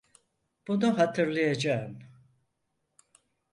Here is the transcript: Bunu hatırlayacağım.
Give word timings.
Bunu 0.67 0.97
hatırlayacağım. 0.97 1.99